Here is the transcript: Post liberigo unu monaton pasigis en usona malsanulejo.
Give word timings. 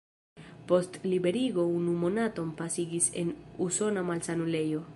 Post 0.71 0.95
liberigo 1.11 1.65
unu 1.81 1.93
monaton 2.05 2.49
pasigis 2.63 3.11
en 3.25 3.35
usona 3.67 4.05
malsanulejo. 4.09 4.81